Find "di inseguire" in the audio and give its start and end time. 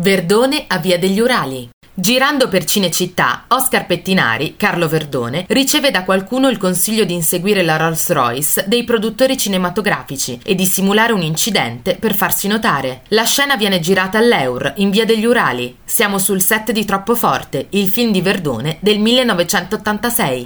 7.04-7.62